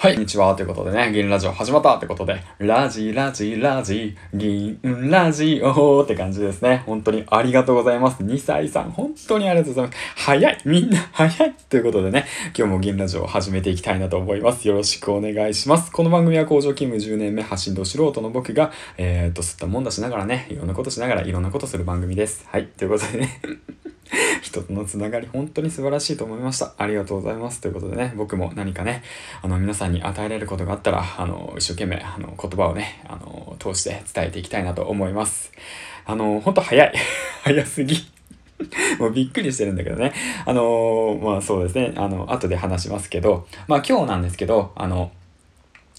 [0.00, 0.54] はい、こんにちは。
[0.54, 4.78] ということでね、銀ラジオ始まったってことで、ラジラジラジ、銀
[5.10, 6.84] ラジオって感じですね。
[6.86, 8.22] 本当にありがとうございます。
[8.22, 9.98] 2歳さん、本当にありがとうございます。
[10.14, 12.26] 早いみんな早いということでね、
[12.56, 14.68] 今日も銀ラジオを始めていきたいなと思います。
[14.68, 15.90] よろしくお願いします。
[15.90, 22.46] この番組は工場勤務10年目、発信と素人の僕が、えー、っと、吸ったもんだしながらね、いろんなことしながらいろんなことする番組です。
[22.52, 23.40] はい、ということでね。
[24.48, 26.72] 人とのつながり、本当に素晴らしいと思いました。
[26.78, 27.60] ありがとうございます。
[27.60, 29.02] ということでね、僕も何かね、
[29.42, 35.52] あの、皆さんに与えられることがあったら、あの、一生懸命、あの、言葉をね、あの、通して伝えていきたいなと思います。
[36.06, 36.92] あの、本当早い。
[37.44, 37.96] 早すぎ。
[38.98, 40.12] もうびっくりしてるんだけどね。
[40.44, 41.92] あのまあそうですね。
[41.96, 45.12] あの、後で話しますけど、まあ今日なんですけど、あの、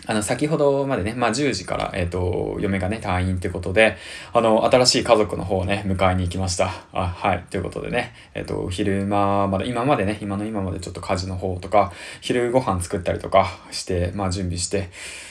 [0.08, 3.98] あの、先ほどまでね、まあ、10時から、えっ、ー、と、嫁がね、退院ってことで、
[4.32, 6.72] あの、新しい家族の方をね、迎えに行きました。
[6.94, 7.44] あ、はい。
[7.50, 14.90] ということでね、えっ、ー、と、昼間まで、今までね、今の今までちょっと家事の方とか、昼ご飯作ったりとかして、まあ、準備して、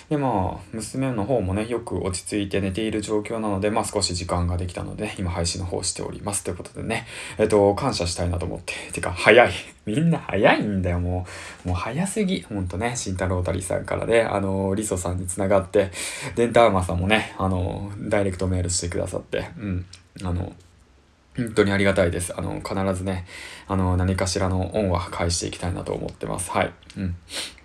[0.08, 6.44] で、まあ、娘の方もね、よく落ち着いて寝ている状況なので、まあ、少し時間ができたので、ね今配信の方しております。
[6.44, 7.06] ということでね、
[7.36, 8.72] えっと、感謝したいなと思って。
[8.92, 9.52] てか、早い。
[9.84, 11.26] みんな早いんだよ、も
[11.64, 11.68] う。
[11.68, 12.42] もう早すぎ。
[12.42, 15.90] ほんとね、慎太郎たりさんからね、あの、リソさんにつながって、
[16.36, 19.86] デンターマさんもね、あの、ダイレクトメールしてくださって、うん、
[20.22, 20.52] あの、
[21.36, 22.36] 本当にありがたいです。
[22.36, 23.26] あの、必ずね、
[23.68, 26.50] あの、何かしらの恩は返していきたいなと思ってます。
[26.50, 26.72] はい。
[26.96, 27.16] うん。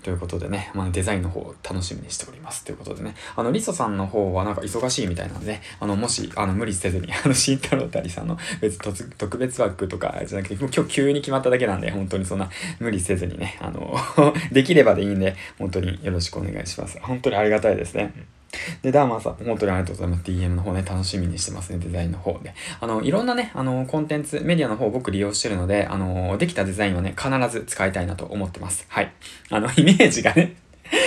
[0.03, 2.65] ということでね、まあ、デザインの方を楽しみにしております。
[2.65, 13.95] ということでね、あの、リソさんの方はなんか忙しいみたいなんで、ねあの、もし、あの、無理せずに、あの、慎太郎たりさんの別特別枠とかじゃなくて、今日急に決まっただけなんで、本当にそんな無理せずにね、あの
[14.51, 16.99] できればでいいんで、本当によろしくお願いします。
[17.01, 18.13] 本当にありがたいですね。
[18.81, 20.23] で、ダーマンさん、本当にありがとうございます。
[20.23, 22.53] DM の方ね、楽しみにしてますね、デザインの方で。
[22.79, 28.85] あの、いろんなね、あの、コンテンツ、メディアの方を僕利用してるので、あの、できたデザインはね、必ず使いたいなと思ってます。
[28.89, 29.11] はい。
[29.49, 30.55] あの、イメージがね、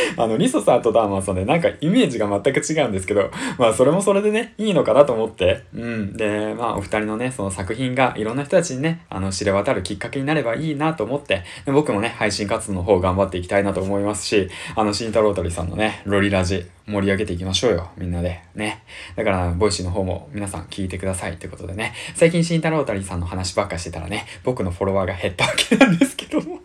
[0.17, 6.17] あの、リソさんとダーマンさんでなんかイメージが全く違うんですけど、まあそれもそれでね、いいのかなと思って、うん。
[6.17, 18.41] で、まあお二人のね、その作品がいろんな人たちにね、あの、知れ渡るきっかけになればいいなと思って、僕もね、配信活動の方頑張っていきたいなと思いますし、あの、慎太郎鳥さんのね、ロリラジ、盛り上げていきましょうよ、みんなで。
[18.55, 18.83] ね。
[19.17, 26.61] だから、ボイシーの方も皆さん聞いてくださいってことでね、最近慎太郎鳥さんの話ばっかしてたらね、僕のフォロワーが減ったわけなんですけども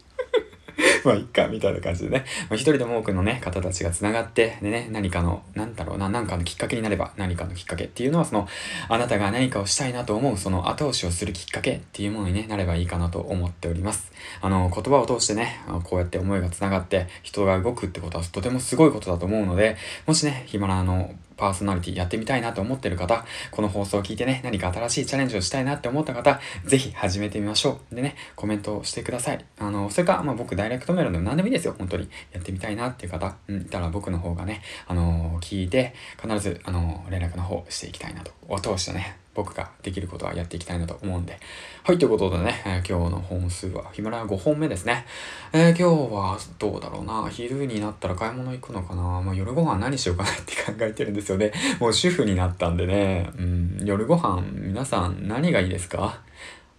[1.05, 2.25] まあ、いっか、みたいな感じでね。
[2.49, 8.47] まあ、一人でも多くのね、方たちが繋がって、でね、何かの、なんだろうな、何かのきっかけになれば、何かのきっかけっていうのは、その、
[8.89, 14.11] あなたが何かをしたいなと思う、その後押しをするきっかけっていうものに、ね、なればいいかなと思っております。
[14.41, 21.11] あの、言葉を通してね、こうやって思いが繋がって、人が動くってことはとてもすごいことだと思うので、もしね、ヒマラの
[21.41, 27.95] パーソナリティやってみたいなと思ってる方、この放送を聞いてね、何か新しいチャレンジをしたいなって思った方、ぜひ始めてみましょう。
[27.95, 29.43] でね、コメントをしてください。
[29.57, 32.07] あの、それか、まあ僕ダイレクトメールでも何でもいいですよ、本当に。
[32.31, 38.31] やってみたいなっていう方、うん、いたら僕の方がね、あのー、聞いて、必ず、あのー、連絡の方していきたいなと。
[38.47, 41.39] お通してね、僕ができることはやっていきたいなと思うんで。
[41.83, 45.05] はい、ということでね、えー、今日の本数はヒマラヤ5本目ですね。
[45.53, 47.29] えー、今日はどうだろうな。
[47.29, 49.01] 昼になったら買い物行くのかな。
[49.21, 51.51] まあ、夜ご飯何しようかなって考えてるんですよね。
[51.79, 56.19] もう主婦になったんでね、うん、夜ご飯皆さん何がいいですか？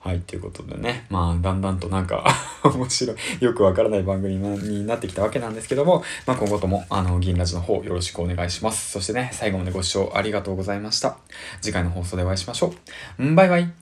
[0.04, 2.26] はい、ということでね、まあ、だんだんとなんか
[2.64, 8.90] 面白い、よくわからない番組になってきたわけなんですけども、まあ、今後とも、あの、銀ラジの方よろしくお願いします。
[8.90, 11.18] そしてね、最後までご視聴ありがとうございました。
[11.60, 12.74] 次回の放送でお会いしましょ
[13.20, 13.34] う。
[13.34, 13.81] バイバイ。